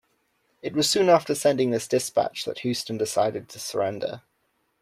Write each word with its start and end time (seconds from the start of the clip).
It 0.63 0.73
was 0.73 0.89
soon 0.89 1.09
after 1.09 1.35
sending 1.35 1.69
this 1.69 1.87
dispatch 1.87 2.45
that 2.45 2.61
Heuston 2.63 2.97
decided 2.97 3.47
to 3.49 3.59
surrender. 3.59 4.23